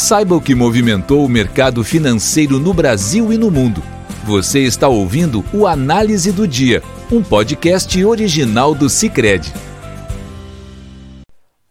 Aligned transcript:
Saiba 0.00 0.36
o 0.36 0.40
que 0.40 0.54
movimentou 0.54 1.24
o 1.24 1.28
mercado 1.28 1.82
financeiro 1.82 2.60
no 2.60 2.72
Brasil 2.72 3.32
e 3.32 3.36
no 3.36 3.50
mundo. 3.50 3.82
Você 4.24 4.60
está 4.60 4.86
ouvindo 4.86 5.42
o 5.52 5.66
Análise 5.66 6.30
do 6.30 6.46
Dia, 6.46 6.80
um 7.10 7.20
podcast 7.20 8.04
original 8.04 8.76
do 8.76 8.88
Cicred. 8.88 9.52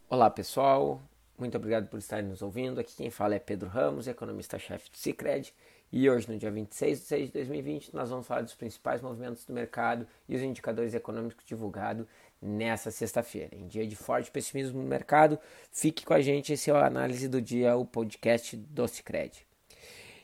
Olá 0.10 0.30
pessoal, 0.30 1.02
muito 1.40 1.56
obrigado 1.56 1.88
por 1.88 2.00
estarem 2.00 2.28
nos 2.28 2.42
ouvindo. 2.42 2.82
Aqui 2.82 2.98
quem 2.98 3.10
fala 3.10 3.34
é 3.34 3.40
Pedro 3.40 3.70
Ramos, 3.70 4.10
economista-chefe 4.10 4.92
do 4.92 4.98
Cicred. 4.98 5.54
E 5.90 6.10
hoje, 6.10 6.30
no 6.30 6.38
dia 6.38 6.52
26 6.52 7.00
de 7.00 7.06
6 7.06 7.28
de 7.28 7.34
2020, 7.34 7.96
nós 7.96 8.10
vamos 8.10 8.28
falar 8.28 8.42
dos 8.42 8.56
principais 8.56 9.02
movimentos 9.02 9.46
do 9.46 9.54
mercado 9.54 10.06
e 10.28 10.36
os 10.36 10.42
indicadores 10.42 10.94
econômicos 10.94 11.46
divulgados 11.46 12.06
nessa 12.42 12.92
sexta-feira. 12.92 13.56
Em 13.56 13.68
dia 13.68 13.88
de 13.88 13.96
forte 13.96 14.30
pessimismo 14.30 14.82
no 14.82 14.88
mercado, 14.88 15.40
fique 15.72 16.06
com 16.06 16.14
a 16.14 16.22
gente, 16.22 16.54
esse 16.54 16.70
é 16.70 16.74
o 16.74 16.78
Análise 16.78 17.28
do 17.28 17.42
Dia, 17.42 17.76
o 17.76 17.86
podcast 17.86 18.56
do 18.56 18.88
Cicred. 18.88 19.47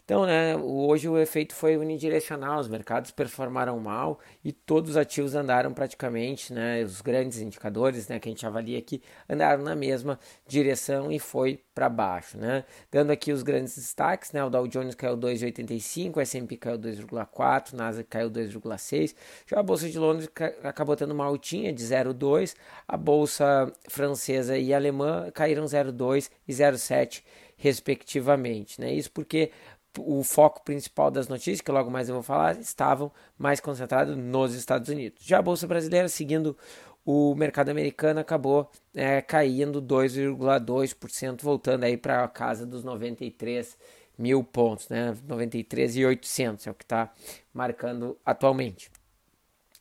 Então, 0.05 0.25
né, 0.25 0.57
hoje 0.57 1.07
o 1.07 1.17
efeito 1.17 1.55
foi 1.55 1.77
unidirecional, 1.77 2.59
os 2.59 2.67
mercados 2.67 3.09
performaram 3.11 3.79
mal 3.79 4.19
e 4.43 4.51
todos 4.51 4.91
os 4.91 4.97
ativos 4.97 5.33
andaram 5.33 5.73
praticamente, 5.73 6.51
né, 6.51 6.83
os 6.83 6.99
grandes 6.99 7.39
indicadores, 7.39 8.09
né, 8.09 8.19
que 8.19 8.27
a 8.27 8.31
gente 8.31 8.45
avalia 8.45 8.77
aqui, 8.77 9.01
andaram 9.29 9.63
na 9.63 9.75
mesma 9.75 10.19
direção 10.45 11.09
e 11.09 11.19
foi 11.19 11.61
para 11.73 11.87
baixo, 11.87 12.37
né? 12.37 12.65
Dando 12.91 13.11
aqui 13.11 13.31
os 13.31 13.43
grandes 13.43 13.75
destaques, 13.75 14.33
né, 14.33 14.43
o 14.43 14.49
Dow 14.49 14.67
Jones 14.67 14.93
caiu 14.93 15.15
2,85, 15.15 16.17
o 16.17 16.21
S&P 16.21 16.57
caiu 16.57 16.77
2,4, 16.77 17.73
o 17.73 17.77
Nasdaq 17.77 18.09
caiu 18.09 18.29
2,6, 18.29 19.15
já 19.47 19.59
a 19.59 19.63
bolsa 19.63 19.89
de 19.89 19.97
Londres 19.97 20.29
acabou 20.63 20.97
tendo 20.97 21.11
uma 21.13 21.25
altinha 21.25 21.71
de 21.71 21.81
0,2, 21.81 22.55
a 22.85 22.97
bolsa 22.97 23.71
francesa 23.89 24.57
e 24.57 24.73
alemã 24.73 25.31
caíram 25.33 25.63
0,2 25.63 26.29
e 26.45 26.51
0,7 26.51 27.23
respectivamente, 27.55 28.81
né? 28.81 28.93
Isso 28.93 29.11
porque 29.11 29.51
o 29.99 30.23
foco 30.23 30.63
principal 30.63 31.11
das 31.11 31.27
notícias, 31.27 31.61
que 31.61 31.71
logo 31.71 31.91
mais 31.91 32.09
eu 32.09 32.15
vou 32.15 32.23
falar, 32.23 32.59
estavam 32.59 33.11
mais 33.37 33.59
concentrados 33.59 34.15
nos 34.17 34.53
Estados 34.53 34.89
Unidos. 34.89 35.23
Já 35.23 35.39
a 35.39 35.41
Bolsa 35.41 35.67
Brasileira, 35.67 36.09
seguindo 36.09 36.57
o 37.05 37.35
mercado 37.35 37.69
americano, 37.69 38.19
acabou 38.19 38.71
é, 38.95 39.21
caindo 39.21 39.81
2,2%, 39.81 41.41
voltando 41.41 41.83
aí 41.83 41.97
para 41.97 42.23
a 42.23 42.27
casa 42.27 42.65
dos 42.65 42.83
93 42.83 43.77
mil 44.17 44.43
pontos, 44.43 44.89
né? 44.89 45.15
93,800 45.27 46.67
é 46.67 46.71
o 46.71 46.73
que 46.73 46.83
está 46.83 47.11
marcando 47.53 48.17
atualmente. 48.25 48.91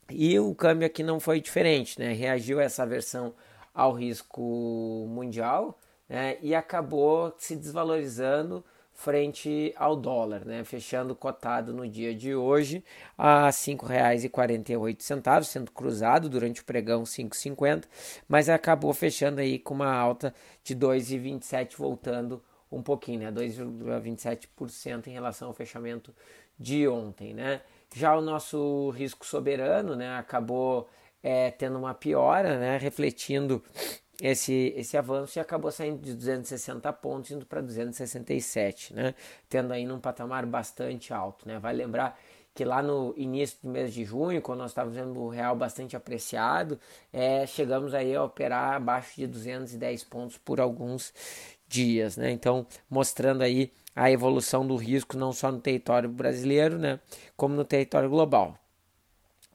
E 0.09 0.37
o 0.39 0.53
câmbio 0.53 0.85
aqui 0.85 1.01
não 1.01 1.19
foi 1.19 1.39
diferente, 1.39 1.99
né? 1.99 2.13
Reagiu 2.13 2.59
essa 2.59 2.85
versão 2.85 3.33
ao 3.73 3.93
risco 3.93 5.07
mundial 5.09 5.79
né? 6.07 6.37
e 6.41 6.53
acabou 6.53 7.33
se 7.37 7.55
desvalorizando 7.55 8.63
frente 9.03 9.73
ao 9.75 9.97
dólar, 9.97 10.45
né? 10.45 10.63
fechando 10.63 11.13
cotado 11.13 11.73
no 11.73 11.85
dia 11.85 12.15
de 12.15 12.33
hoje 12.33 12.81
a 13.17 13.47
R$ 13.47 13.51
5,48, 13.51 15.43
sendo 15.43 15.71
cruzado 15.71 16.29
durante 16.29 16.61
o 16.61 16.65
pregão 16.65 17.03
5,50, 17.03 17.83
mas 18.29 18.47
acabou 18.47 18.93
fechando 18.93 19.41
aí 19.41 19.59
com 19.59 19.73
uma 19.73 19.93
alta 19.93 20.33
de 20.63 20.73
2,27, 20.73 21.75
voltando 21.75 22.41
um 22.71 22.81
pouquinho, 22.81 23.19
né? 23.19 23.31
2,27% 23.31 25.07
em 25.07 25.11
relação 25.11 25.49
ao 25.49 25.53
fechamento 25.53 26.15
de 26.57 26.87
ontem, 26.87 27.33
né? 27.33 27.59
Já 27.93 28.15
o 28.15 28.21
nosso 28.21 28.89
risco 28.91 29.25
soberano, 29.25 29.97
né, 29.97 30.15
acabou 30.17 30.89
é, 31.21 31.51
tendo 31.51 31.77
uma 31.77 31.93
piora, 31.93 32.57
né, 32.57 32.77
refletindo 32.77 33.61
esse, 34.21 34.73
esse 34.75 34.97
avanço 34.97 35.37
e 35.37 35.41
acabou 35.41 35.71
saindo 35.71 36.01
de 36.01 36.13
260 36.13 36.91
pontos 36.93 37.31
indo 37.31 37.45
para 37.45 37.61
267, 37.61 38.93
né? 38.93 39.15
Tendo 39.49 39.73
aí 39.73 39.85
num 39.85 39.99
patamar 39.99 40.45
bastante 40.45 41.13
alto, 41.13 41.47
né? 41.47 41.59
Vai 41.59 41.73
lembrar 41.73 42.19
que 42.53 42.63
lá 42.63 42.83
no 42.83 43.13
início 43.17 43.57
do 43.63 43.69
mês 43.69 43.93
de 43.93 44.05
junho, 44.05 44.41
quando 44.41 44.59
nós 44.59 44.71
estávamos 44.71 44.95
vendo 44.95 45.19
o 45.19 45.29
real 45.29 45.55
bastante 45.55 45.95
apreciado, 45.95 46.79
é, 47.11 47.47
chegamos 47.47 47.93
aí 47.93 48.15
a 48.15 48.23
operar 48.23 48.75
abaixo 48.75 49.15
de 49.15 49.25
210 49.25 50.03
pontos 50.03 50.37
por 50.37 50.61
alguns 50.61 51.13
dias, 51.67 52.15
né? 52.15 52.29
Então, 52.31 52.67
mostrando 52.89 53.41
aí 53.41 53.71
a 53.95 54.09
evolução 54.11 54.65
do 54.65 54.75
risco 54.75 55.17
não 55.17 55.31
só 55.31 55.51
no 55.51 55.59
território 55.59 56.09
brasileiro, 56.09 56.77
né, 56.77 56.99
como 57.35 57.55
no 57.55 57.63
território 57.63 58.09
global. 58.09 58.57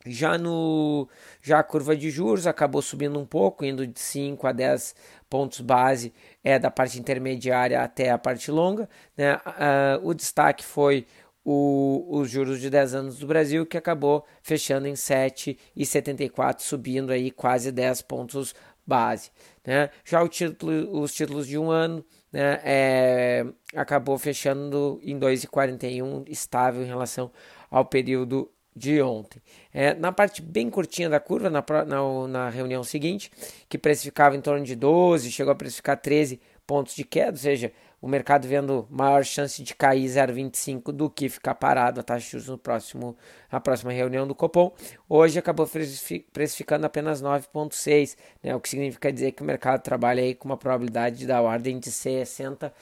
Já 0.07 0.39
no 0.39 1.09
já 1.43 1.59
a 1.59 1.63
curva 1.63 1.97
de 1.97 2.11
juros 2.11 2.47
acabou 2.47 2.81
subindo 2.81 3.19
um 3.19 3.27
pouco, 3.27 3.65
indo 3.65 3.87
de 3.87 3.99
5 3.99 4.47
a 4.47 4.53
10 4.53 4.95
pontos 5.29 5.61
base 5.61 6.13
é 6.43 6.59
da 6.59 6.71
parte 6.71 6.99
intermediária 6.99 7.81
até 7.83 8.11
a 8.11 8.19
parte 8.19 8.51
longa. 8.51 8.89
Né? 9.17 9.35
Uh, 9.35 10.09
o 10.09 10.15
destaque 10.15 10.65
foi 10.65 11.07
o, 11.45 12.07
os 12.11 12.31
juros 12.31 12.61
de 12.61 12.69
10 12.69 12.95
anos 12.95 13.19
do 13.19 13.27
Brasil, 13.27 13.65
que 13.65 13.77
acabou 13.77 14.27
fechando 14.43 14.87
em 14.87 14.93
7,74, 14.93 16.61
subindo 16.61 17.11
aí 17.11 17.31
quase 17.31 17.73
10 17.73 18.03
pontos 18.03 18.55
base. 18.87 19.31
Né? 19.67 19.91
Já 20.05 20.27
título, 20.29 21.01
os 21.01 21.13
títulos 21.13 21.47
de 21.47 21.59
um 21.59 21.71
ano 21.71 22.05
né, 22.33 22.61
é, 22.65 23.47
acabou 23.75 24.19
fechando 24.19 24.99
em 25.03 25.19
2,41, 25.19 26.25
estável 26.29 26.83
em 26.83 26.87
relação 26.87 27.31
ao 27.71 27.85
período 27.85 28.51
de 28.75 29.03
ontem. 29.03 29.43
É, 29.73 29.95
na 29.95 30.13
parte 30.13 30.41
bem 30.41 30.71
curtinha 30.71 31.09
da 31.09 31.19
curva, 31.19 31.51
na, 31.51 31.65
na, 31.87 32.29
na, 32.29 32.49
reunião 32.49 32.85
seguinte, 32.85 33.31
que 33.69 33.77
precificava 33.77 34.37
em 34.37 34.41
torno 34.41 34.65
de 34.65 34.77
12, 34.77 35.31
chegou 35.31 35.53
a 35.53 35.57
precificar 35.57 35.97
13 35.97 36.41
pontos 36.67 36.95
de 36.95 37.05
queda, 37.05 37.33
ou 37.33 37.37
seja, 37.37 37.73
o 38.01 38.07
mercado 38.07 38.47
vendo 38.47 38.87
maior 38.91 39.25
chance 39.25 39.63
de 39.63 39.75
cair 39.75 40.07
0,25 40.07 40.93
do 40.93 41.11
que 41.11 41.29
ficar 41.29 41.55
parado 41.55 41.99
a 41.99 42.03
taxa 42.03 42.27
de 42.27 42.31
juros 42.33 42.49
no 42.49 42.59
próximo, 42.59 43.17
na 43.51 43.59
próxima 43.59 43.91
reunião 43.91 44.27
do 44.27 44.35
Copom. 44.35 44.73
Hoje 45.09 45.39
acabou 45.39 45.69
precificando 46.33 46.87
apenas 46.87 47.21
9,6, 47.21 48.17
né, 48.43 48.55
o 48.55 48.61
que 48.61 48.69
significa 48.69 49.13
dizer 49.13 49.33
que 49.33 49.43
o 49.43 49.47
mercado 49.47 49.83
trabalha 49.83 50.23
aí 50.23 50.35
com 50.35 50.49
uma 50.49 50.57
probabilidade 50.57 51.27
da 51.27 51.41
ordem 51.41 51.79
de 51.79 51.91
60% 51.91 52.73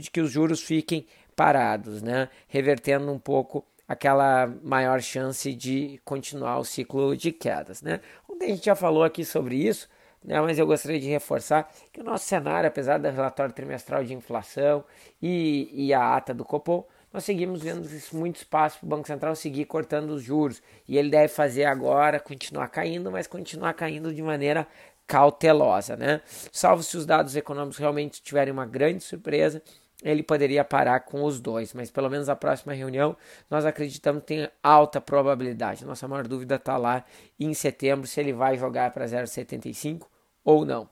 de 0.00 0.10
que 0.10 0.20
os 0.20 0.32
juros 0.32 0.62
fiquem 0.62 1.06
parados, 1.36 2.02
né, 2.02 2.28
revertendo 2.48 3.12
um 3.12 3.18
pouco 3.18 3.64
aquela 3.94 4.52
maior 4.62 5.00
chance 5.00 5.52
de 5.54 6.00
continuar 6.04 6.58
o 6.58 6.64
ciclo 6.64 7.16
de 7.16 7.32
quedas. 7.32 7.80
Né? 7.80 8.00
Ontem 8.28 8.46
a 8.46 8.48
gente 8.54 8.66
já 8.66 8.74
falou 8.74 9.02
aqui 9.02 9.24
sobre 9.24 9.56
isso, 9.56 9.88
né, 10.22 10.40
mas 10.40 10.58
eu 10.58 10.66
gostaria 10.66 11.00
de 11.00 11.08
reforçar 11.08 11.70
que 11.92 12.00
o 12.00 12.04
nosso 12.04 12.26
cenário, 12.26 12.68
apesar 12.68 12.98
do 12.98 13.08
relatório 13.08 13.54
trimestral 13.54 14.04
de 14.04 14.14
inflação 14.14 14.84
e, 15.20 15.70
e 15.72 15.94
a 15.94 16.16
ata 16.16 16.34
do 16.34 16.44
Copom, 16.44 16.86
nós 17.12 17.24
seguimos 17.24 17.62
vendo 17.62 17.88
muito 18.12 18.36
espaço 18.36 18.80
para 18.80 18.86
o 18.86 18.88
Banco 18.88 19.06
Central 19.06 19.36
seguir 19.36 19.66
cortando 19.66 20.10
os 20.10 20.22
juros. 20.22 20.60
E 20.88 20.98
ele 20.98 21.10
deve 21.10 21.28
fazer 21.28 21.64
agora, 21.64 22.18
continuar 22.18 22.66
caindo, 22.66 23.08
mas 23.08 23.28
continuar 23.28 23.72
caindo 23.74 24.12
de 24.12 24.20
maneira 24.20 24.66
cautelosa. 25.06 25.96
Né? 25.96 26.20
Salvo 26.50 26.82
se 26.82 26.96
os 26.96 27.06
dados 27.06 27.36
econômicos 27.36 27.78
realmente 27.78 28.20
tiverem 28.20 28.52
uma 28.52 28.66
grande 28.66 29.04
surpresa, 29.04 29.62
ele 30.04 30.22
poderia 30.22 30.62
parar 30.62 31.00
com 31.00 31.24
os 31.24 31.40
dois, 31.40 31.72
mas 31.72 31.90
pelo 31.90 32.10
menos 32.10 32.28
a 32.28 32.36
próxima 32.36 32.74
reunião 32.74 33.16
nós 33.50 33.64
acreditamos 33.64 34.20
que 34.20 34.28
tem 34.28 34.48
alta 34.62 35.00
probabilidade. 35.00 35.84
Nossa 35.84 36.06
maior 36.06 36.28
dúvida 36.28 36.56
está 36.56 36.76
lá 36.76 37.04
em 37.40 37.54
setembro 37.54 38.06
se 38.06 38.20
ele 38.20 38.32
vai 38.32 38.56
jogar 38.58 38.92
para 38.92 39.06
0,75 39.06 40.06
ou 40.44 40.64
não. 40.64 40.88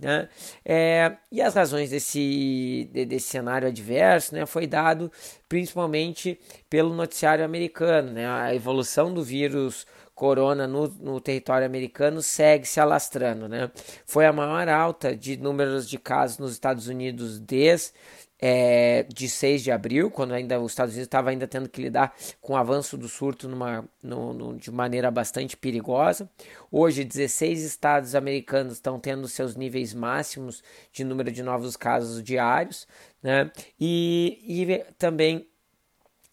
Né? 0.00 0.28
É, 0.64 1.16
e 1.30 1.42
as 1.42 1.54
razões 1.54 1.90
desse, 1.90 2.88
desse 2.92 3.28
cenário 3.28 3.66
adverso 3.66 4.32
né, 4.32 4.46
foi 4.46 4.66
dado 4.66 5.10
principalmente 5.48 6.38
pelo 6.70 6.94
noticiário 6.94 7.44
americano. 7.44 8.12
Né? 8.12 8.28
A 8.28 8.54
evolução 8.54 9.12
do 9.12 9.24
vírus 9.24 9.86
corona 10.18 10.66
no, 10.66 10.88
no, 10.88 11.20
território 11.20 11.64
americano 11.64 12.20
segue 12.20 12.66
se 12.66 12.80
alastrando. 12.80 13.48
Né? 13.48 13.70
Foi 14.04 14.26
a 14.26 14.32
maior 14.32 14.68
alta 14.68 15.14
de 15.14 15.36
números 15.36 15.88
de 15.88 15.96
casos 15.96 16.38
nos 16.38 16.50
Estados 16.50 16.88
Unidos 16.88 17.38
desde 17.38 17.92
é, 18.40 19.04
de 19.04 19.28
6 19.28 19.62
de 19.62 19.70
abril, 19.70 20.10
quando 20.10 20.34
ainda 20.34 20.58
os 20.60 20.72
Estados 20.72 20.94
Unidos 20.94 21.06
estavam 21.06 21.30
ainda 21.30 21.46
tendo 21.46 21.68
que 21.68 21.80
lidar 21.80 22.16
com 22.40 22.54
o 22.54 22.56
avanço 22.56 22.96
do 22.96 23.08
surto 23.08 23.48
numa, 23.48 23.88
no, 24.02 24.32
no, 24.32 24.56
de 24.56 24.72
maneira 24.72 25.08
bastante 25.08 25.56
perigosa. 25.56 26.28
Hoje, 26.70 27.04
16 27.04 27.62
estados 27.62 28.16
americanos 28.16 28.74
estão 28.74 28.98
tendo 28.98 29.28
seus 29.28 29.54
níveis 29.54 29.94
máximos 29.94 30.64
de 30.92 31.04
número 31.04 31.30
de 31.30 31.44
novos 31.44 31.76
casos 31.76 32.22
diários, 32.24 32.88
né? 33.22 33.52
e, 33.78 34.38
e 34.44 34.84
também 34.98 35.48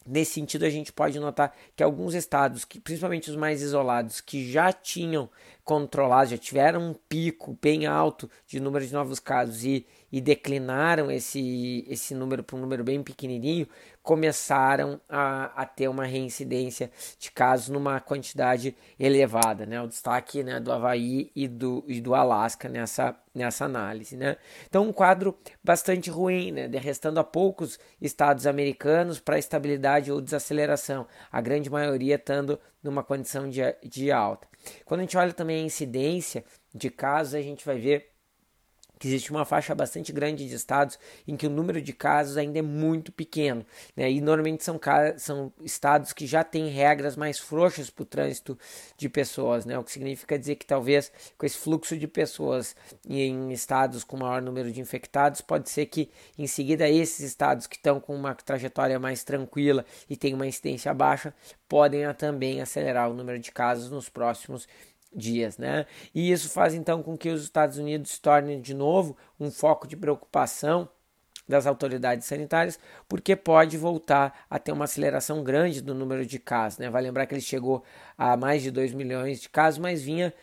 Nesse 0.06 0.34
sentido, 0.34 0.66
a 0.66 0.70
gente 0.70 0.94
pode 0.94 1.20
notar 1.20 1.56
que 1.76 1.84
alguns 1.84 2.14
estados, 2.14 2.64
que, 2.64 2.80
principalmente 2.80 3.30
os 3.30 3.36
mais 3.36 3.62
isolados, 3.62 4.22
que 4.22 4.52
já 4.52 4.72
tinham 4.72 5.30
controlados, 5.66 6.30
já 6.30 6.38
tiveram 6.38 6.92
um 6.92 6.94
pico 6.94 7.58
bem 7.60 7.88
alto 7.88 8.30
de 8.46 8.60
número 8.60 8.86
de 8.86 8.94
novos 8.94 9.20
casos 9.20 9.66
e, 9.66 9.84
e 10.12 10.22
declinaram 10.22 11.10
esse, 11.10 11.84
esse 11.90 12.14
número 12.14 12.44
para 12.44 12.56
um 12.56 12.60
número 12.60 12.84
bem 12.84 13.02
pequenininho, 13.02 13.68
começaram 14.04 15.02
a, 15.10 15.46
a 15.60 15.66
ter 15.66 15.88
uma 15.88 16.06
reincidência 16.06 16.92
de 17.18 17.32
casos 17.32 17.70
numa 17.70 18.00
quantidade 18.00 18.78
elevada. 19.00 19.66
Né? 19.66 19.82
O 19.82 19.88
destaque 19.88 20.44
né, 20.44 20.60
do 20.60 20.72
Havaí 20.72 21.32
e 21.36 21.48
do, 21.48 21.84
e 21.88 22.00
do 22.00 22.14
Alasca 22.14 22.70
nessa, 22.70 23.16
nessa 23.34 23.66
análise. 23.66 24.16
Né? 24.16 24.38
Então, 24.70 24.88
um 24.88 24.94
quadro 24.94 25.36
bastante 25.64 26.12
ruim, 26.12 26.52
né? 26.52 26.68
restando 26.78 27.20
a 27.20 27.24
poucos 27.24 27.80
estados 28.00 28.46
americanos 28.46 29.20
para 29.20 29.40
estabilidade 29.40 30.12
ou 30.12 30.22
desaceleração, 30.22 31.08
a 31.32 31.42
grande 31.42 31.72
maioria 31.72 32.18
estando 32.18 32.60
numa 32.84 33.04
condição 33.04 33.50
de, 33.50 33.62
de 33.84 34.12
alta. 34.12 34.48
Quando 34.84 35.02
a 35.02 35.04
gente 35.04 35.18
olha 35.18 35.34
também 35.34 35.62
a 35.62 35.66
incidência 35.66 36.44
de 36.74 36.90
casos, 36.90 37.36
a 37.36 37.42
gente 37.42 37.66
vai 37.66 37.78
ver 37.78 38.15
que 39.00 39.08
existe 39.08 39.32
uma 39.32 39.46
faixa 39.46 39.74
bastante 39.76 40.12
grande 40.12 40.48
de 40.48 40.56
estados 40.56 40.98
em 41.28 41.36
que 41.36 41.48
o 41.48 41.50
número 41.50 41.82
de 41.82 41.94
casos 41.94 42.38
ainda 42.38 42.60
é 42.60 42.62
muito 42.62 43.12
pequeno, 43.12 43.66
né? 43.96 44.12
e 44.12 44.22
normalmente 44.22 44.64
são, 44.64 44.80
são 45.18 45.54
estados 45.62 46.14
que 46.14 46.26
já 46.26 46.44
têm 46.44 46.70
regras 46.70 47.16
mais 47.16 47.40
frouxas 47.40 47.90
para 47.90 48.04
o 48.04 48.06
trânsito 48.06 48.58
de 48.98 49.10
pessoas, 49.10 49.66
né? 49.66 49.78
o 49.78 49.84
que 49.84 49.92
significa 49.92 50.38
dizer 50.38 50.56
que 50.56 50.66
talvez 50.66 51.12
com 51.38 51.46
esse 51.46 51.58
fluxo 51.58 51.98
de 51.98 52.08
pessoas 52.08 52.76
em 53.08 53.52
estados 53.52 54.04
com 54.04 54.18
maior 54.18 54.42
número 54.42 54.72
de 54.72 54.80
infectados, 54.80 55.42
pode 55.42 55.70
ser 55.70 55.86
que 55.88 56.10
em 56.38 56.48
seguida 56.48 56.90
esses 56.90 57.20
estados 57.20 57.68
que 57.68 57.76
estão 57.76 58.00
com 58.00 58.16
uma 58.16 58.34
trajetória 58.36 59.00
mais 59.00 59.24
tranquila 59.24 59.86
e 60.10 60.16
têm 60.16 60.34
uma 60.34 60.48
incidência 60.48 60.94
baixa, 60.94 61.34
podem 61.68 62.12
também 62.14 62.62
acelerar 62.62 63.10
o 63.10 63.14
número 63.14 63.40
de 63.40 63.52
casos 63.52 63.90
nos 63.90 64.10
próximos 64.10 64.68
dias, 65.16 65.58
né? 65.58 65.86
E 66.14 66.32
isso 66.32 66.50
faz 66.50 66.74
então 66.74 67.02
com 67.02 67.18
que 67.18 67.30
os 67.30 67.44
Estados 67.44 67.78
Unidos 67.78 68.12
se 68.12 68.22
tornem 68.22 68.62
de 68.62 68.74
novo 68.74 69.16
um 69.40 69.50
foco 69.50 69.88
de 69.88 69.96
preocupação 69.96 70.90
das 71.48 71.68
autoridades 71.68 72.26
sanitárias, 72.26 72.80
porque 73.08 73.36
pode 73.36 73.78
voltar 73.78 74.46
a 74.50 74.58
ter 74.58 74.72
uma 74.72 74.86
aceleração 74.86 75.44
grande 75.44 75.82
do 75.82 75.94
número 75.94 76.26
de 76.26 76.40
casos. 76.40 76.80
Né? 76.80 76.90
Vai 76.90 77.04
lembrar 77.04 77.26
que 77.26 77.36
ele 77.36 77.42
chegou 77.42 77.84
a 78.18 78.36
mais 78.36 78.64
de 78.64 78.72
2 78.72 78.94
milhões 78.94 79.42
de 79.42 79.50
casos, 79.50 79.78
mas 79.78 80.02
vinha 80.02 80.34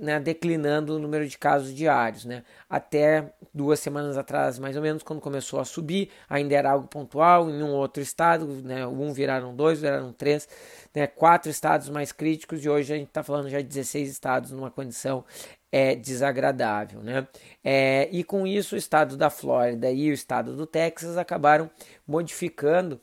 né, 0.00 0.20
declinando 0.20 0.96
o 0.96 0.98
número 0.98 1.26
de 1.26 1.38
casos 1.38 1.74
diários. 1.74 2.26
Né? 2.26 2.42
Até 2.68 3.32
duas 3.54 3.80
semanas 3.80 4.18
atrás, 4.18 4.58
mais 4.58 4.76
ou 4.76 4.82
menos, 4.82 5.02
quando 5.02 5.20
começou 5.20 5.60
a 5.60 5.64
subir, 5.64 6.10
ainda 6.28 6.54
era 6.54 6.72
algo 6.72 6.86
pontual 6.88 7.48
em 7.48 7.62
um 7.62 7.72
outro 7.72 8.02
estado, 8.02 8.46
né? 8.46 8.86
um 8.86 9.12
viraram 9.12 9.54
dois, 9.56 9.80
viraram 9.80 10.12
três, 10.12 10.46
né? 10.94 11.06
quatro 11.06 11.50
estados 11.50 11.88
mais 11.88 12.12
críticos, 12.12 12.64
e 12.64 12.68
hoje 12.68 12.92
a 12.92 12.96
gente 12.96 13.08
está 13.08 13.22
falando 13.22 13.48
já 13.48 13.58
de 13.60 13.66
16 13.66 14.10
estados 14.10 14.50
numa 14.50 14.70
condição 14.70 15.24
é 15.72 15.96
desagradável, 15.96 17.02
né? 17.02 17.26
É, 17.62 18.08
e 18.12 18.22
com 18.22 18.46
isso 18.46 18.76
o 18.76 18.78
estado 18.78 19.16
da 19.16 19.28
Flórida 19.28 19.90
e 19.90 20.08
o 20.08 20.14
estado 20.14 20.54
do 20.54 20.66
Texas 20.66 21.18
acabaram 21.18 21.68
modificando 22.06 23.00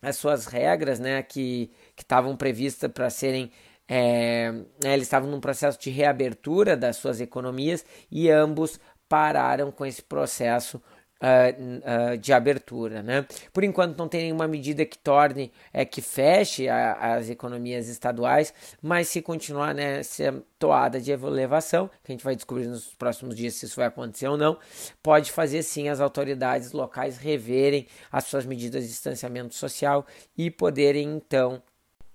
as 0.00 0.16
suas 0.16 0.46
regras, 0.46 0.98
né? 0.98 1.22
Que 1.22 1.70
estavam 1.98 2.34
previstas 2.34 2.90
para 2.90 3.10
serem 3.10 3.52
é, 3.88 4.52
né, 4.82 4.92
eles 4.92 5.06
estavam 5.06 5.30
num 5.30 5.40
processo 5.40 5.80
de 5.80 5.88
reabertura 5.88 6.76
das 6.76 6.96
suas 6.96 7.20
economias 7.20 7.84
e 8.10 8.30
ambos 8.30 8.78
pararam 9.08 9.72
com 9.72 9.86
esse 9.86 10.02
processo 10.02 10.80
uh, 11.20 12.14
uh, 12.14 12.18
de 12.18 12.32
abertura. 12.32 13.02
Né? 13.02 13.26
Por 13.52 13.64
enquanto 13.64 13.96
não 13.96 14.08
tem 14.08 14.22
nenhuma 14.22 14.46
medida 14.46 14.84
que 14.84 14.98
torne, 14.98 15.52
é, 15.72 15.84
que 15.84 16.00
feche 16.00 16.68
a, 16.68 17.16
as 17.16 17.28
economias 17.28 17.88
estaduais, 17.88 18.52
mas 18.80 19.08
se 19.08 19.22
continuar 19.22 19.74
nessa 19.74 20.42
toada 20.58 21.00
de 21.00 21.10
elevação, 21.10 21.88
que 22.02 22.12
a 22.12 22.14
gente 22.14 22.24
vai 22.24 22.34
descobrir 22.34 22.66
nos 22.66 22.94
próximos 22.94 23.36
dias 23.36 23.54
se 23.54 23.66
isso 23.66 23.76
vai 23.76 23.86
acontecer 23.86 24.28
ou 24.28 24.36
não, 24.36 24.58
pode 25.02 25.30
fazer 25.32 25.62
sim 25.62 25.88
as 25.88 26.00
autoridades 26.00 26.72
locais 26.72 27.18
reverem 27.18 27.86
as 28.10 28.24
suas 28.24 28.46
medidas 28.46 28.82
de 28.82 28.88
distanciamento 28.88 29.54
social 29.54 30.06
e 30.36 30.50
poderem 30.50 31.08
então 31.08 31.62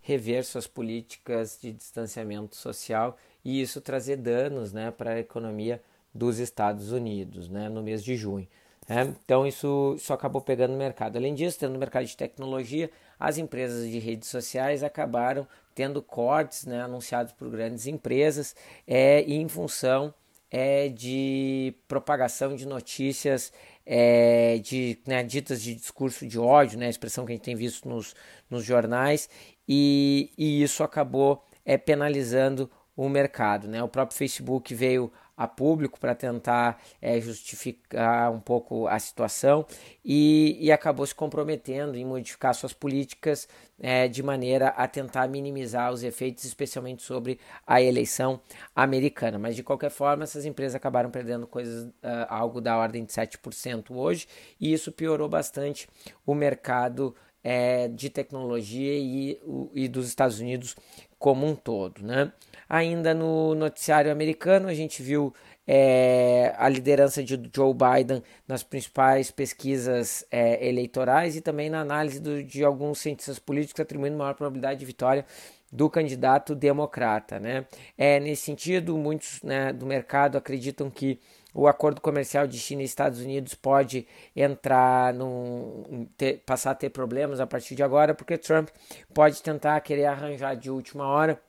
rever 0.02 0.44
suas 0.44 0.68
políticas 0.68 1.58
de 1.62 1.72
distanciamento 1.72 2.58
social 2.58 3.18
e 3.44 3.62
isso 3.62 3.80
trazer 3.80 4.18
danos 4.18 4.74
né, 4.74 4.92
para 4.92 5.12
a 5.12 5.20
economia 5.20 5.82
dos 6.14 6.40
Estados 6.40 6.92
Unidos 6.92 7.50
né, 7.50 7.70
no 7.70 7.82
mês 7.82 8.04
de 8.04 8.16
junho. 8.16 8.48
É, 8.88 9.02
então 9.02 9.48
isso, 9.48 9.94
isso 9.98 10.12
acabou 10.12 10.42
pegando 10.42 10.72
no 10.72 10.78
mercado. 10.78 11.18
Além 11.18 11.34
disso, 11.34 11.60
tendo 11.60 11.74
no 11.74 11.80
mercado 11.80 12.06
de 12.06 12.18
tecnologia, 12.18 12.90
as 13.20 13.38
empresas 13.38 13.90
de 13.90 14.00
redes 14.00 14.30
sociais 14.30 14.84
acabaram 14.84 15.48
tendo 15.74 16.02
cortes 16.02 16.66
né, 16.66 16.82
anunciados 16.82 17.32
por 17.34 17.50
grandes 17.50 17.88
empresas 17.88 18.56
é, 18.86 19.22
em 19.22 19.48
função 19.48 20.14
é, 20.52 20.88
de 20.90 21.74
propagação 21.88 22.56
de 22.56 22.68
notícias 22.68 23.52
é, 23.86 24.60
de, 24.60 25.00
né, 25.08 25.24
ditas 25.24 25.62
de 25.62 25.74
discurso 25.74 26.28
de 26.28 26.38
ódio, 26.40 26.78
né, 26.78 26.88
a 26.88 26.90
expressão 26.90 27.26
que 27.26 27.32
a 27.32 27.36
gente 27.36 27.44
tem 27.44 27.56
visto 27.56 27.88
nos, 27.88 28.14
nos 28.50 28.64
jornais, 28.64 29.30
e, 29.68 30.30
e 30.38 30.62
isso 30.62 30.84
acabou 30.84 31.44
é, 31.66 31.78
penalizando 31.78 32.70
o 32.96 33.10
mercado. 33.10 33.68
Né? 33.68 33.84
O 33.84 33.88
próprio 33.88 34.18
Facebook 34.18 34.74
veio 34.74 35.12
a 35.36 35.48
público 35.48 36.00
para 36.00 36.14
tentar 36.14 36.80
é, 37.02 37.20
justificar 37.20 38.32
um 38.32 38.40
pouco 38.40 38.88
a 38.88 39.00
situação 39.00 39.66
e, 40.06 40.58
e, 40.60 40.72
acabou 40.72 41.06
se 41.08 41.16
comprometendo 41.16 41.98
em 41.98 42.06
modificar 42.06 42.54
suas 42.54 42.72
políticas 42.72 43.48
é, 43.80 44.08
de 44.08 44.22
maneira 44.22 44.68
a 44.70 44.88
tentar 44.88 45.28
minimizar 45.28 45.92
os 45.92 46.04
efeitos, 46.04 46.44
especialmente 46.44 47.02
sobre 47.02 47.40
a 47.66 47.82
eleição 47.82 48.40
americana. 48.76 49.40
Mas 49.40 49.56
de 49.56 49.64
qualquer 49.64 49.90
forma, 49.90 50.24
essas 50.24 50.46
empresas 50.46 50.76
acabaram 50.76 51.10
perdendo 51.10 51.48
coisas, 51.48 51.86
uh, 51.86 51.92
algo 52.30 52.62
da 52.62 52.78
ordem 52.78 53.04
de 53.04 53.12
7% 53.12 53.90
hoje, 53.90 54.28
e 54.60 54.72
isso 54.72 54.92
piorou 54.92 55.28
bastante 55.28 55.88
o 56.26 56.36
mercado 56.36 57.16
é, 57.44 57.88
de 57.88 58.10
tecnologia 58.10 58.94
e, 58.98 59.40
o, 59.44 59.70
e 59.74 59.88
dos 59.88 60.08
Estados 60.08 60.40
Unidos 60.40 60.76
como 61.20 61.46
um 61.46 61.56
todo. 61.56 62.04
Né? 62.04 62.32
Ainda 62.68 63.14
no 63.14 63.56
noticiário 63.56 64.12
americano, 64.12 64.68
a 64.68 64.74
gente 64.74 65.02
viu 65.02 65.34
é, 65.68 66.54
a 66.58 66.68
liderança 66.68 67.24
de 67.24 67.40
Joe 67.54 67.74
Biden 67.74 68.24
nas 68.48 68.64
principais 68.64 69.32
pesquisas 69.32 70.26
é, 70.30 70.68
eleitorais 70.68 71.36
e 71.36 71.42
também 71.42 71.70
na 71.70 71.82
análise 71.82 72.20
do, 72.20 72.44
de 72.44 72.64
alguns 72.64 73.00
cientistas 73.00 73.40
políticos 73.40 73.80
atribuindo 73.80 74.18
maior 74.18 74.34
probabilidade 74.34 74.80
de 74.80 74.86
vitória 74.86 75.26
do 75.72 75.90
candidato 75.90 76.54
democrata. 76.54 77.40
Né? 77.40 77.66
É, 77.98 78.20
nesse 78.20 78.44
sentido, 78.44 78.98
muitos 78.98 79.42
né, 79.42 79.74
do 79.74 79.86
mercado 79.86 80.38
acreditam 80.38 80.90
que 80.90 81.20
o 81.54 81.68
acordo 81.68 82.02
comercial 82.02 82.48
de 82.48 82.58
China 82.58 82.82
e 82.82 82.86
Estados 82.86 83.20
Unidos 83.20 83.54
pode 83.54 84.08
entrar 84.36 85.14
num, 85.14 86.08
ter, 86.18 86.44
passar 86.46 86.72
a 86.72 86.76
ter 86.76 86.90
problemas 86.90 87.40
a 87.40 87.48
partir 87.48 87.76
de 87.76 87.84
agora, 87.84 88.14
porque 88.14 88.38
Trump 88.38 88.70
pode 89.14 89.42
tentar 89.42 89.80
querer 89.82 90.06
arranjar 90.06 90.56
de 90.56 90.70
última 90.70 91.06
hora 91.06 91.40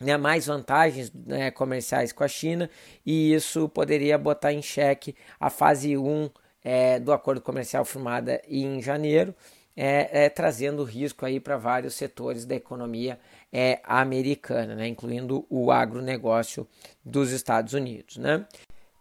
né, 0.00 0.16
mais 0.16 0.46
vantagens 0.46 1.12
né, 1.12 1.50
comerciais 1.50 2.12
com 2.12 2.24
a 2.24 2.28
China 2.28 2.68
e 3.04 3.32
isso 3.32 3.68
poderia 3.68 4.18
botar 4.18 4.52
em 4.52 4.62
xeque 4.62 5.14
a 5.40 5.50
fase 5.50 5.96
1 5.96 6.30
é, 6.62 6.98
do 6.98 7.12
acordo 7.12 7.40
comercial 7.40 7.84
firmada 7.84 8.42
em 8.48 8.82
janeiro, 8.82 9.34
é, 9.76 10.24
é, 10.24 10.28
trazendo 10.28 10.82
risco 10.82 11.24
aí 11.24 11.38
para 11.38 11.56
vários 11.56 11.94
setores 11.94 12.44
da 12.44 12.56
economia 12.56 13.20
é, 13.52 13.80
americana, 13.84 14.74
né, 14.74 14.88
incluindo 14.88 15.46
o 15.48 15.70
agronegócio 15.70 16.66
dos 17.04 17.30
Estados 17.30 17.72
Unidos. 17.72 18.16
Né? 18.16 18.44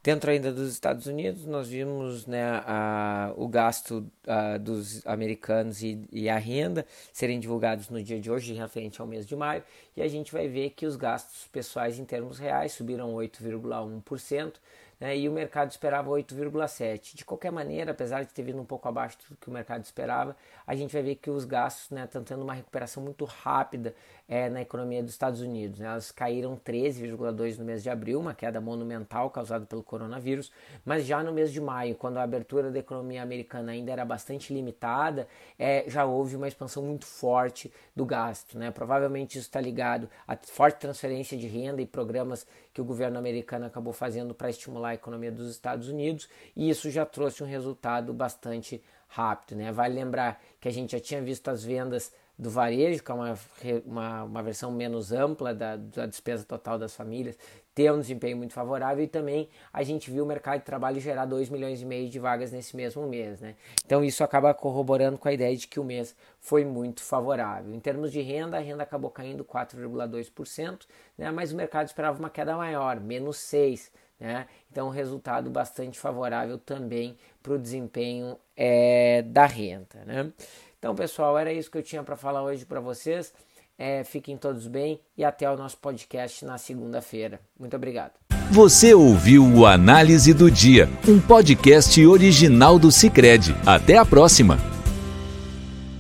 Dentro 0.06 0.30
ainda 0.30 0.52
dos 0.52 0.72
Estados 0.72 1.08
Unidos, 1.08 1.48
nós 1.48 1.68
vimos 1.68 2.28
né, 2.28 2.44
a, 2.64 3.34
o 3.36 3.48
gasto 3.48 4.06
a, 4.28 4.56
dos 4.60 5.04
americanos 5.04 5.82
e, 5.82 6.00
e, 6.12 6.30
a 6.30 6.38
renda 6.38 6.86
serem 7.12 7.40
divulgados 7.40 7.90
no 7.90 8.04
dia 8.04 8.20
de 8.22 8.30
hoje, 8.30 8.54
referente 8.54 9.02
ao 9.02 9.08
mês 9.08 9.26
de 9.26 9.36
maio, 9.36 9.64
e 9.98 10.04
a 10.04 10.08
gente 10.08 10.32
vai 10.32 10.48
ver 10.48 10.70
que 10.70 10.86
os 10.86 10.96
gastos 10.96 11.48
pessoais 11.48 11.98
em 11.98 12.06
termos 12.06 12.38
reais 12.38 12.74
subiram 12.74 13.16
8,1%, 13.16 14.54
né, 15.00 15.18
e 15.18 15.28
o 15.28 15.32
mercado 15.32 15.72
esperava 15.72 16.10
8,7%. 16.10 17.16
De 17.16 17.26
qualquer 17.26 17.52
maneira, 17.52 17.92
apesar 17.92 18.24
de 18.24 18.34
ter 18.34 18.44
vindo 18.44 18.62
um 18.62 18.66
pouco 18.66 18.88
abaixo 18.88 19.18
do 19.30 19.36
que 19.36 19.50
o 19.50 19.52
mercado 19.52 19.84
esperava, 19.84 20.36
a 20.66 20.76
gente 20.76 20.94
vai 20.94 21.04
ver 21.04 21.16
que 21.16 21.30
os 21.30 21.46
gastos 21.46 21.90
né, 21.92 22.06
estão 22.06 22.24
tendo 22.24 22.44
uma 22.44 22.54
recuperação 22.54 23.04
muito 23.04 23.26
rápida 23.26 23.94
é, 24.28 24.50
na 24.50 24.62
economia 24.62 25.04
dos 25.04 25.12
Estados 25.12 25.42
Unidos. 25.42 25.80
Né? 25.80 25.88
Elas 25.88 26.12
caíram 26.12 26.58
13,2% 26.58 27.58
no 27.58 27.66
mês 27.66 27.84
de 27.84 27.90
abril, 27.90 28.20
uma 28.20 28.34
queda 28.34 28.60
monumental 28.60 29.30
causada 29.30 29.66
pelo 29.66 29.84
coronavírus, 29.84 30.52
mas 30.84 31.06
já 31.06 31.24
no 31.24 31.32
mês 31.32 31.52
de 31.52 31.62
maio, 31.62 31.96
quando 31.96 32.18
a 32.18 32.24
abertura 32.24 32.72
da 32.72 32.80
economia 32.80 33.22
americana 33.22 33.72
ainda 33.72 33.92
era 33.92 34.04
bastante 34.04 34.54
limitada, 34.54 35.28
é, 35.60 35.86
já 35.88 36.06
houve 36.06 36.36
uma 36.36 36.48
expansão 36.48 36.84
muito 36.84 37.06
forte 37.06 37.72
do 37.96 38.06
gasto. 38.06 38.58
Né? 38.58 38.72
Provavelmente 38.72 39.38
isso 39.38 39.48
está 39.48 39.62
ligado 39.62 40.10
à 40.28 40.36
forte 40.36 40.80
transferência 40.80 41.38
de 41.38 41.48
renda 41.48 41.82
e 41.82 41.86
programas 41.86 42.48
que 42.74 42.82
o 42.82 42.86
governo 42.86 43.18
americano 43.18 43.66
acabou 43.66 43.94
fazendo 43.94 44.34
para 44.34 44.50
a 44.86 44.94
economia 44.94 45.32
dos 45.32 45.50
Estados 45.50 45.90
Unidos, 45.90 46.30
e 46.56 46.70
isso 46.70 46.90
já 46.90 47.06
trouxe 47.06 47.44
um 47.44 47.48
resultado 47.48 48.14
bastante 48.14 48.82
rápido. 49.08 49.58
Né? 49.58 49.72
Vale 49.72 49.96
lembrar 49.96 50.42
que 50.60 50.68
a 50.68 50.72
gente 50.72 50.92
já 50.92 51.00
tinha 51.00 51.22
visto 51.22 51.48
as 51.50 51.64
vendas 51.64 52.12
do 52.38 52.50
varejo, 52.50 53.02
que 53.02 53.12
é 53.12 53.14
uma, 53.14 53.40
uma, 53.86 54.24
uma 54.24 54.44
versão 54.44 54.72
menos 54.72 55.12
ampla 55.14 55.54
da, 55.54 55.78
da 55.78 56.06
despesa 56.06 56.44
total 56.44 56.78
das 56.78 56.94
famílias, 56.94 57.38
ter 57.74 57.92
um 57.92 58.00
desempenho 58.00 58.38
muito 58.38 58.54
favorável 58.54 59.04
e 59.04 59.08
também 59.08 59.50
a 59.72 59.84
gente 59.84 60.12
viu 60.12 60.24
o 60.24 60.28
mercado 60.28 60.60
de 60.60 60.66
trabalho 60.66 61.00
gerar 61.00 61.26
2 61.26 61.50
milhões 61.50 61.82
e 61.82 61.86
meio 61.86 62.10
de 62.10 62.20
vagas 62.20 62.52
nesse 62.52 62.76
mesmo 62.76 63.08
mês, 63.08 63.42
né? 63.42 63.56
Então 63.86 64.04
isso 64.04 64.24
acaba 64.24 64.54
corroborando 64.54 65.18
com 65.18 65.28
a 65.28 65.34
ideia 65.34 65.56
de 65.56 65.68
que 65.68 65.80
o 65.80 65.84
mês 65.84 66.16
foi 66.40 66.64
muito 66.64 67.04
favorável. 67.04 67.74
Em 67.74 67.80
termos 67.80 68.12
de 68.12 68.22
renda, 68.22 68.58
a 68.58 68.62
renda 68.62 68.84
acabou 68.84 69.10
caindo 69.10 69.44
4,2%, 69.44 70.86
né? 71.18 71.32
Mas 71.32 71.52
o 71.52 71.56
mercado 71.56 71.88
esperava 71.88 72.18
uma 72.18 72.30
queda 72.30 72.56
maior, 72.56 73.00
menos 73.00 73.38
6, 73.38 73.92
né? 74.20 74.48
Então, 74.72 74.88
um 74.88 74.92
resultado 74.92 75.50
bastante 75.50 76.00
favorável 76.00 76.58
também 76.58 77.18
para 77.42 77.54
o 77.54 77.60
desempenho 77.60 78.38
é, 78.56 79.22
da 79.22 79.46
renda. 79.46 80.04
Né? 80.06 80.32
Então, 80.80 80.96
pessoal, 80.96 81.38
era 81.38 81.52
isso 81.52 81.70
que 81.70 81.78
eu 81.78 81.84
tinha 81.84 82.04
para 82.04 82.16
falar 82.16 82.44
hoje 82.44 82.66
para 82.66 82.80
vocês. 82.80 83.34
É, 83.78 84.04
fiquem 84.04 84.38
todos 84.38 84.68
bem 84.68 85.02
e 85.18 85.26
até 85.26 85.50
o 85.50 85.58
nosso 85.58 85.78
podcast 85.78 86.46
na 86.46 86.58
segunda-feira. 86.58 87.40
Muito 87.60 87.76
obrigado. 87.76 88.14
Você 88.52 88.94
ouviu 88.94 89.44
o 89.44 89.66
Análise 89.66 90.34
do 90.34 90.50
Dia, 90.50 90.88
um 91.08 91.20
podcast 91.20 92.06
original 92.06 92.80
do 92.80 92.92
Cicred. 92.92 93.54
Até 93.66 93.98
a 93.98 94.06
próxima! 94.06 94.75